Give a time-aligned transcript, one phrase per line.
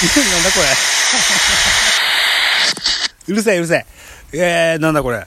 [0.00, 0.06] な
[0.40, 0.66] んだこれ。
[3.34, 3.86] うるせえうるせえ。
[4.32, 5.26] えー、なんだこれ。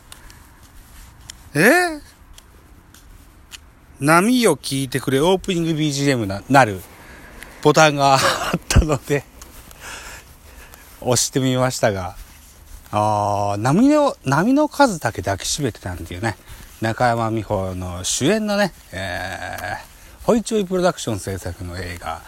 [1.56, 1.60] え？
[1.60, 2.02] ー、
[4.00, 6.82] 波を聞いてくれオープニング BGM な、なる。
[7.62, 8.22] ボタンがあっ
[8.70, 9.26] たので。
[11.02, 12.16] 押してみましたが、
[12.92, 16.38] あ波の、波の数だけ抱きしめてたんていうね、
[16.80, 22.22] 中山美穂の主演のね、えー、ホイチョイプロダクション制作の映画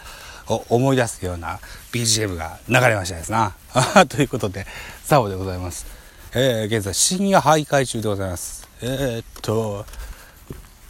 [0.48, 1.58] を思い出すような
[1.92, 3.54] BGM が流れましたですな。
[4.08, 4.66] ということで、
[5.06, 5.86] ザオでございます。
[6.32, 8.68] えー、現在深夜徘徊中でございます。
[8.82, 9.86] えー、っと、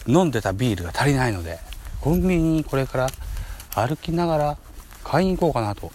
[0.06, 1.58] 飲んでたビールが足りないので、
[2.00, 3.10] コンビニにこれから
[3.74, 4.56] 歩きながら
[5.02, 5.92] 買いに行こうかなと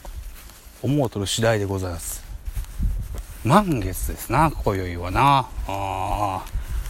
[0.82, 2.24] 思うとる次第でございます。
[3.44, 5.48] 満月ですな、今宵はな。
[5.68, 6.44] あ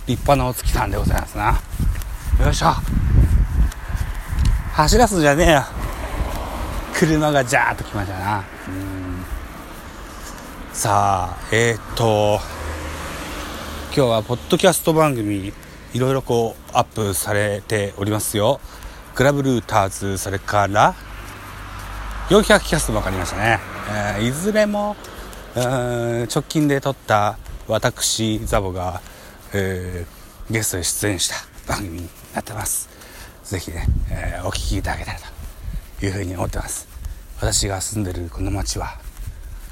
[0.08, 1.60] 立派なお月さんでございますな。
[2.44, 2.74] よいしょ。
[4.74, 5.79] 走らすんじゃねえよ。
[7.00, 8.44] 車がジャーッと来ましたな。
[8.68, 9.24] うん
[10.74, 12.40] さあ、えー、っと、
[13.96, 15.54] 今日はポッドキャスト番組、
[15.94, 18.60] いろいろこうアップされておりますよ。
[19.16, 20.94] クラブルーターズ、それから
[22.28, 23.60] 400キャストも分かりましたね。
[24.18, 24.98] えー、いずれも、
[25.56, 27.38] 直近で撮った
[27.70, 29.02] 私ザボが、
[29.54, 32.90] えー、ゲストで出演した番組になってます
[33.44, 35.20] 是非ね、えー、お聴きいただけたら
[36.00, 36.89] というふうに思ってます
[37.42, 39.00] 私が住んでるこの町は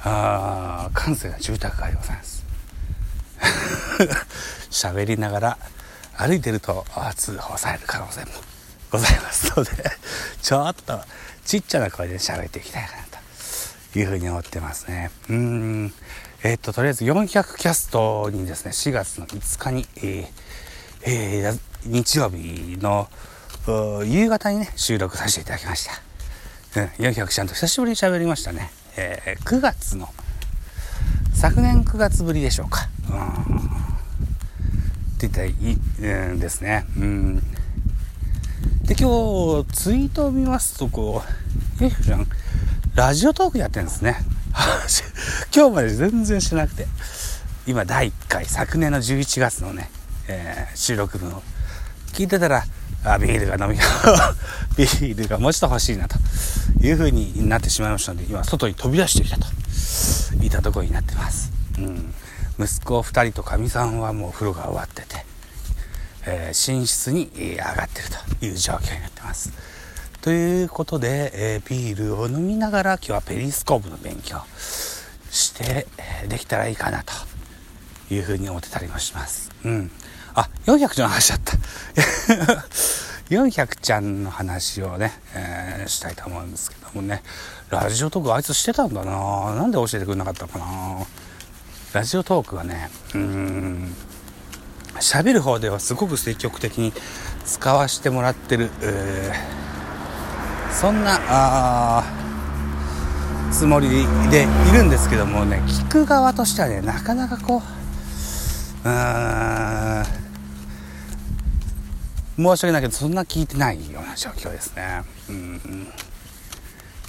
[0.03, 2.45] あ閑静な住宅街でございます
[4.71, 5.57] 喋りながら
[6.15, 8.31] 歩いてると通報される可能性も
[8.89, 9.71] ございますので
[10.41, 10.99] ちょっと
[11.45, 13.03] ちっちゃな声で喋っていきたいかな
[13.93, 15.11] というふうに思ってますね。
[15.29, 15.93] うん。
[16.43, 20.27] えー、っと、とりあえず400キャストにですね、4月の5日に、えー
[21.03, 23.09] えー、日曜日の
[24.05, 26.06] 夕方にね、収録させていただきました。
[26.77, 28.69] うん、400ちゃんと久しぶりに喋りましたね。
[28.97, 30.09] えー、9月の、
[31.33, 32.87] 昨年9月ぶりでしょうか。
[33.09, 33.17] うん。
[33.17, 33.19] っ
[35.19, 35.53] て言ったらいい、
[36.31, 36.85] うん、ですね。
[36.97, 37.39] うん。
[38.83, 41.23] で、今日、ツイートを見ますと、こ
[41.79, 42.27] う、え、ちゃん、
[42.93, 44.17] ラジオトークやってるんですね。
[45.55, 46.87] 今日まで全然しなくて。
[47.65, 49.89] 今第1回、昨年の11月のね、
[50.27, 51.41] えー、収録分を
[52.13, 52.63] 聞いてたら、
[53.03, 53.77] あビールが飲み、
[54.77, 56.17] ビールがもう一度欲しいなと
[56.81, 59.47] いう風になってしまいましたので、今外に飛び出してきたと
[60.43, 61.51] いったところになってます。
[61.77, 62.13] うん。
[62.59, 65.25] 息子2人とかみさんはもう風呂が終わってて、
[66.25, 68.07] えー、寝室に上がってる
[68.39, 69.51] という状況になってます。
[70.21, 74.41] ということで、えー、ビールを飲みながら今日はペリスコープの勉強
[75.31, 75.87] して、
[76.23, 77.13] えできたらいいかなと
[78.13, 79.51] いうふうに思ってたりもします。
[79.63, 79.91] うん。
[80.37, 81.53] あ、400ちゃんの話だった。
[83.29, 87.23] 400ちゃんの話をね、えー、したいと思うんですけどもね、
[87.69, 89.55] ラジオトークあいつしてたんだな。
[89.55, 90.65] なんで教えてくれなかったのかな。
[91.93, 93.95] ラジオトークはね、うーん、
[94.99, 96.93] 喋る方ではすごく積極的に
[97.45, 99.67] 使わせてもらってる、えー
[100.79, 102.03] そんなあ
[103.51, 103.89] つもり
[104.29, 107.63] でいるんですけどもね聞く側としてはねなかなかこ
[108.85, 110.03] ううん
[112.37, 115.03] 申し訳ないけどそんな聞いてないような状況ですね。
[115.29, 115.87] うん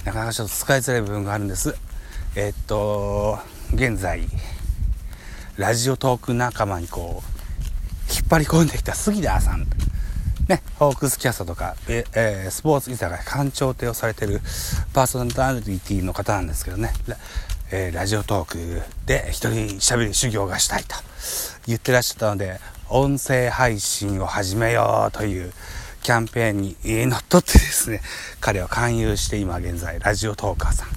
[0.03, 1.75] なかなかちょっと使いづらい部分があるんです。
[2.35, 3.37] え、っと
[3.73, 4.27] 現在
[5.57, 9.67] ラジオトーク仲間にこう引っ張り込んできた杉田さん。
[10.47, 14.41] ね、ホークスキャストとか、ええー、スポーツ居酒屋館長亭をされてる
[14.93, 16.91] パーソナリティの方なんですけどね、
[17.71, 20.95] えー、ラジオトークで一人喋り修行がしたいと
[21.67, 25.51] 言ってらっしゃったので、音声配信を始めようという
[26.03, 26.75] キャンペーンに
[27.07, 28.01] のっとってですね、
[28.41, 30.87] 彼を勧誘して今現在ラジオトーカーさん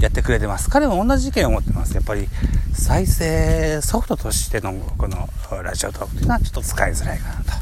[0.00, 0.68] やってくれてます。
[0.68, 1.94] 彼も同じ意見を持ってます。
[1.94, 2.28] やっぱり
[2.74, 5.28] 再生ソフトとしてのこの
[5.62, 7.52] ラジオトークというのはちょっと使いづらいかなと。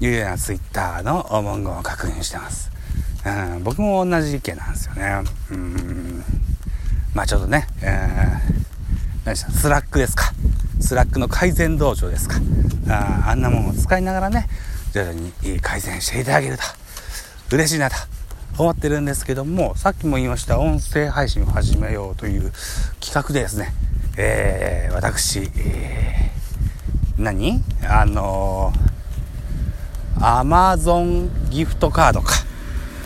[0.00, 2.68] いうようなツイッターの文言を確認してます。
[3.24, 5.22] うん、僕も同じ意見なんですよね。
[5.52, 6.24] うん。
[7.14, 9.52] まあちょっとね、えー、何でした？
[9.52, 10.32] Slack ですか？
[10.80, 12.38] Slack の改善道場ですか？
[12.88, 14.48] ああんなものを使いながらね、
[14.92, 16.62] 徐々に改善していただけると。
[17.52, 17.96] 嬉しいなと
[18.58, 22.52] 思ってるんですけども、さっきも言いました音声配信を始めようという
[23.00, 23.74] 企画でですね、
[24.16, 27.62] えー、私、えー、何？
[27.88, 28.94] あのー
[30.20, 32.32] アマゾンギフトカードか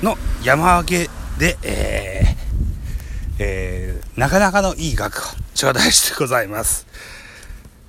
[0.03, 5.21] の山分けで、えーえー、なかなかのいい額を
[5.55, 6.87] 頂戴してございます。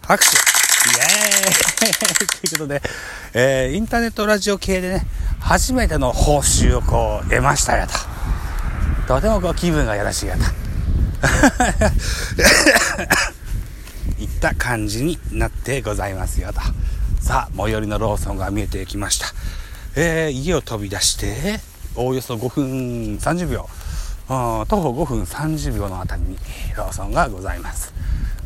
[0.01, 0.48] 拍手。
[0.99, 1.07] イ
[1.79, 2.81] ということで、
[3.33, 5.05] えー、インターネットラジオ系でね、
[5.39, 7.93] 初めての報酬をこう得ましたよと。
[9.15, 10.35] とてもこう気分がよろしいよ
[14.19, 16.61] いった感じになってございますよと。
[17.21, 19.33] さあ、最寄りのローソンが見えてきました。
[19.95, 21.59] えー、家を飛び出して、
[21.95, 23.67] おおよそ5分30秒、
[24.27, 26.37] 徒歩5分30秒のあたりに
[26.77, 27.93] ローソンがございます。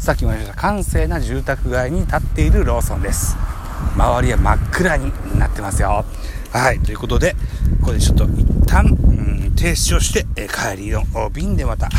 [0.03, 3.37] さっきも言いました閑静な住宅街に立っているローソンです。
[3.95, 6.03] 周りは真っ暗になってますよ。
[6.51, 7.37] はい、ということで、
[7.79, 8.89] ここでちょっと一旦、う
[9.47, 11.89] ん、停止をして、え帰りの便でまた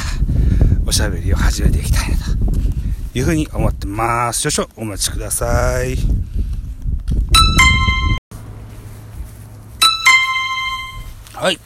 [0.86, 2.16] おしゃべりを始めていきたいな
[3.10, 4.50] というふうに思ってます。
[4.50, 5.96] 少々お待ちください。
[11.32, 11.58] はい。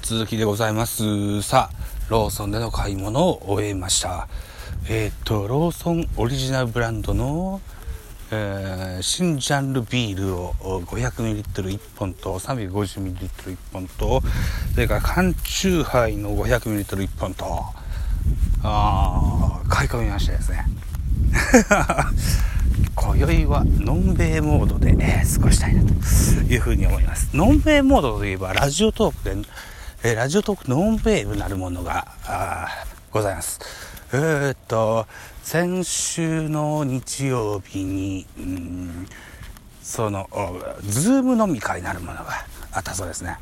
[0.00, 1.42] 続きでございます。
[1.42, 1.76] さあ、
[2.08, 4.28] ローソンでの買い物を終えました。
[4.86, 7.62] えっ、と、ローソンオリジナルブランドの、
[8.30, 14.20] えー、新ジャンルビールを 500ml1 本と 350ml1 本と、
[14.74, 17.64] それから缶チューハイの 500ml1 本と、
[18.62, 20.66] あ買い込みましたですね。
[22.94, 25.88] 今宵はのんべいモードで、えー、過ごしたいなと
[26.52, 27.34] いうふうに思います。
[27.34, 29.48] のんべいモードといえば、ラジオトークで、
[30.02, 32.06] えー、ラジオトークのんべいなるものが
[33.10, 33.93] ございます。
[34.12, 35.06] えー、っと、
[35.42, 39.08] 先週の日曜日に、うん、
[39.82, 40.28] その、
[40.82, 42.26] ズーム飲み会なるものが
[42.72, 43.38] あったそうですね。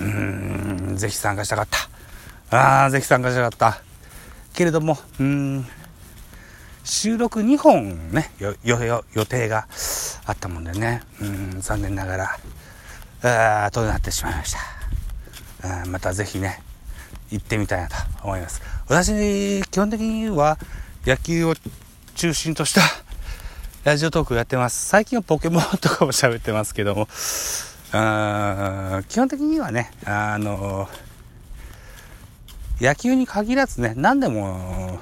[0.00, 1.68] うん、ぜひ参加したかっ
[2.50, 2.56] た。
[2.56, 3.82] ああ、ぜひ参加したかった。
[4.54, 5.66] けれども、うん、
[6.84, 9.66] 収録2本ね、予定が
[10.24, 12.38] あったもんでね、うん、残念ながら、
[13.22, 14.52] ああとなってしまいまし
[15.62, 15.86] た。
[15.86, 16.62] またぜひね、
[17.30, 18.62] 行ってみたいなと思います。
[18.88, 20.58] 私、基本的には
[21.04, 21.54] 野球を
[22.14, 22.82] 中心とした
[23.84, 24.86] ラジオトークをやってます。
[24.88, 27.08] 最近はポケモンとかも喋ってますけども、
[27.92, 30.88] あ基本的にはね、あの、
[32.80, 35.00] 野球に限らずね、何でも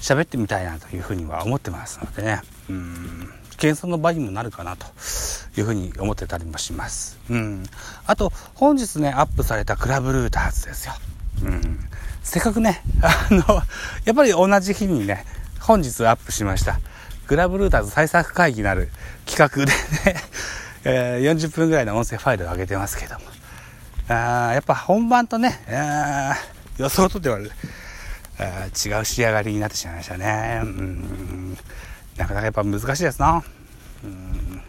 [0.00, 4.86] 喋ってみたいなというふうには思ってますのでね、うん、謙遜の場にもなるかなと
[5.60, 7.18] いうふうに思ってたりもします。
[7.30, 7.64] うん。
[8.06, 10.94] あと、本日ね、アップされたクラブルーターズですよ。
[11.44, 11.80] うん。
[12.22, 13.62] せっかくね、 あの、
[14.04, 15.24] やっぱり同じ日にね、
[15.60, 16.78] 本日アップしました。
[17.26, 18.90] クラブルーターズ対策会議なる
[19.26, 19.72] 企画で
[20.12, 20.22] ね、
[20.84, 23.20] えー、40分ぐらいの音声ファイルを上げてますけども。
[24.08, 25.58] あやっぱ本番とね、
[26.78, 27.38] 予想とでは
[28.38, 30.60] あ違う仕上がりになってしまいましたね。
[30.62, 31.58] うん
[32.16, 33.42] なかなかやっぱ難しいですな。
[34.04, 34.62] うん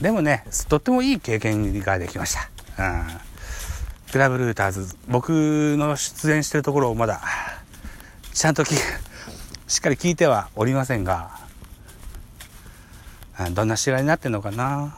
[0.00, 2.48] でもね、とってもいい経験ができました。
[2.78, 3.30] うん
[4.10, 5.30] クラブルーターズ、僕
[5.78, 7.20] の出演してるところをまだ、
[8.32, 11.30] ちゃんとしっかり聞いてはおりませんが、
[13.52, 14.96] どんな試合になってんのかな。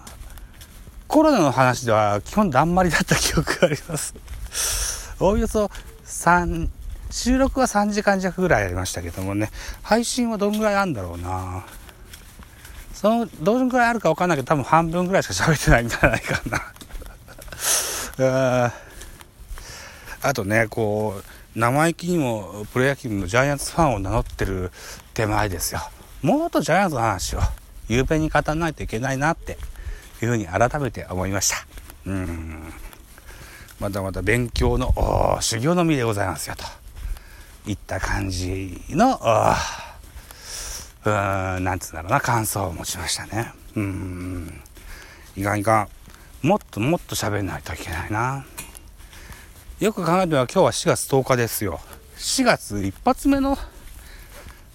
[1.09, 4.15] コロナの話では基本だんまりだった記憶があります。
[5.21, 5.71] おおよそ
[6.07, 6.71] 3、
[7.11, 9.51] 収録は3時間弱ぐらいありましたけどもね、
[9.83, 11.67] 配信はどんぐらいあるんだろうな。
[13.03, 16.41] その、どんぐらいあるかわかんないけど、多分半分ぐらいしか喋ってないんじゃないか
[18.17, 18.73] な。
[20.23, 21.25] あとね、こう、
[21.59, 24.71] 生意気にもプロ野球のジャイアンツファンを名乗ってる
[25.15, 25.81] 手前ですよ。
[26.23, 27.41] もっとジャイアンツの話を
[27.89, 29.59] 雄弁に語らないといけないなって
[30.23, 31.57] いうふうに改めて思いました。
[32.07, 32.73] うん。
[33.81, 36.65] まだまだ勉強の修行の身でございますよと
[37.69, 39.19] いった感じの
[41.05, 43.53] うん、なんつうんだろうな、感想を持ちましたね。
[43.75, 44.63] うん。
[45.37, 45.89] いかんいか
[46.43, 46.47] ん。
[46.47, 48.45] もっともっと喋んないといけないな。
[49.81, 51.81] よく考えてみれば今日は4月10日ですよ。
[52.19, 53.59] 4月一発目の、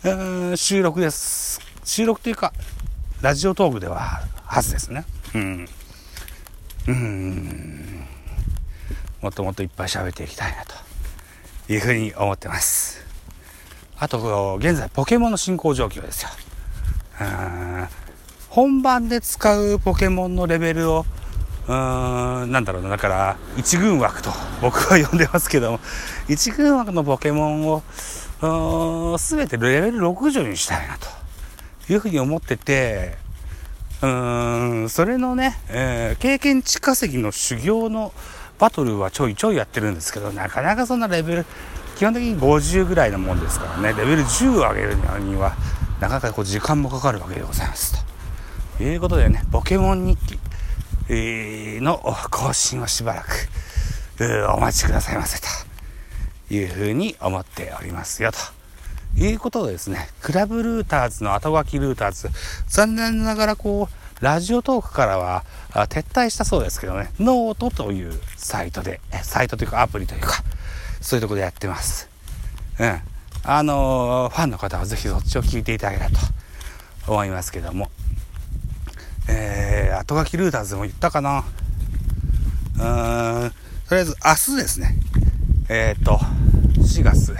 [0.03, 1.62] えー、収録です。
[1.86, 2.51] 収録というか、
[3.22, 5.05] ラジオトークでははずですね。
[5.34, 5.69] うん。
[6.88, 8.05] うん。
[9.22, 10.75] もっともっといっぱい喋っていきたいなと
[11.72, 13.06] いうふうに思ってます。
[13.99, 16.29] あと、現在ポケモンの進行状況ですよ。
[18.49, 21.05] 本番で使うポケモンのレベルを、
[21.67, 25.79] うーん、なんだろうな、だから、一軍枠と僕は呼んでますけども、
[26.27, 31.07] 一軍枠のポケモンを、すべてレベル60にしたいなと
[31.91, 33.15] いうふうに思ってて、
[34.01, 38.13] うーん、それのね、えー、経験値稼ぎの修行の
[38.59, 41.45] バトルはちょいちょいやってるんですけど、なかなかそんなレベル、
[41.97, 45.55] 基本的に50ぐらいのもんですからね、レベル10を上げるには、
[45.99, 48.05] なかなかこう時間もかかるわけでございます
[48.77, 48.83] と。
[48.83, 50.39] いうことでね、ポケモン日記、
[51.81, 51.99] の
[52.29, 53.49] 更新はしばらく、
[54.53, 58.37] お待ちくださいませというふうに思っておりますよと。
[59.19, 62.29] いうことでですね、クラブルーターズの後書きルーターズ、
[62.67, 70.43] 残念ながらこう、ラジオトークからは撤退したそうですけどね、ノートというサイトで、サイトというかアプリというか、
[71.01, 72.09] そういうとこでやってます。
[72.79, 73.01] うん。
[73.43, 76.17] あのー、ファンの方はぜひそっちを聞いていただければ
[77.05, 77.89] と思いますけども。
[79.29, 81.43] えー、後書きルーターズも言ったかな。
[82.77, 83.51] うーん、
[83.89, 84.95] とりあえず明日ですね。
[85.69, 86.19] えっ、ー、と、
[86.81, 87.35] 4月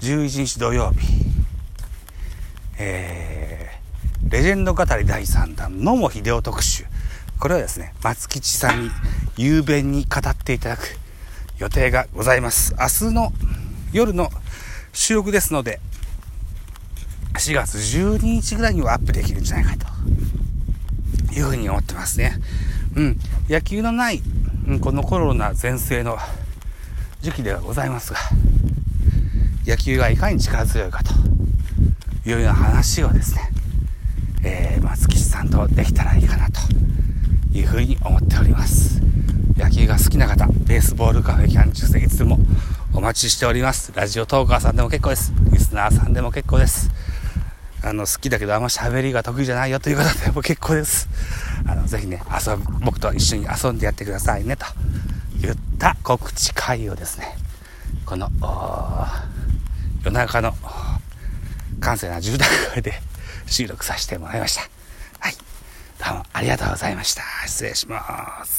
[0.00, 0.98] 11日土曜日、
[2.78, 6.84] えー、レジェンド語り第3弾、野茂秀夫特集。
[7.40, 8.90] これはですね、松吉さんに
[9.36, 10.97] 雄弁に語っていただく
[11.58, 12.74] 予定がございます。
[12.78, 13.32] 明日の
[13.92, 14.30] 夜の
[14.92, 15.80] 収録ですので、
[17.34, 22.38] 4月12日ぐらいにはアップできるんじゃないかというふうに思ってますね。
[22.94, 23.18] うん。
[23.48, 24.22] 野球のない、
[24.80, 26.16] このコロナ全盛の
[27.22, 28.20] 時期ではございますが、
[29.66, 31.12] 野球がいかに力強いかと
[32.28, 33.50] いうような話をですね、
[34.44, 36.60] えー、松吉さんとできたらいいかなと
[37.52, 39.07] いうふうに思っております。
[39.58, 42.38] 野球が好きな方、ベースボールカフェキャン中席いつでも
[42.94, 43.92] お待ちしております。
[43.92, 45.32] ラジオトーカーさんでも結構です。
[45.50, 46.88] リスナーさんでも結構です。
[47.82, 51.08] あの、好きだけどあんま喋りが得意じゃないよという方でも結構です。
[51.66, 54.64] あの、ぜひね、遊ぶ、僕と一緒に遊んでやってくださいね、と
[55.40, 57.36] 言った告知会をですね、
[58.06, 58.30] この、
[60.04, 60.54] 夜中の
[61.80, 63.02] 閑静な住宅街で
[63.46, 64.62] 収録させてもらいました。
[65.18, 65.34] はい。
[65.98, 67.22] どうもありがとうございました。
[67.44, 68.57] 失礼します。